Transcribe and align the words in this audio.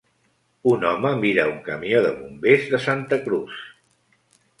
Un 0.69 0.85
home 0.91 1.09
mira 1.25 1.43
un 1.49 1.59
camió 1.67 1.99
de 2.05 2.13
bombers 2.21 2.65
de 2.73 2.79
Santa 2.87 3.21
Cruz. 3.27 3.61